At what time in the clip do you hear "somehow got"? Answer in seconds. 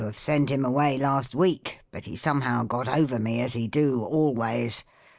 2.15-2.87